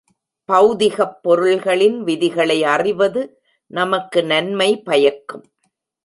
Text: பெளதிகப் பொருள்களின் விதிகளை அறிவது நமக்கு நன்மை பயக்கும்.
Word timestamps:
பெளதிகப் 0.49 1.19
பொருள்களின் 1.21 2.03
விதிகளை 2.03 2.63
அறிவது 2.63 3.41
நமக்கு 3.71 4.23
நன்மை 4.23 4.81
பயக்கும். 4.81 5.45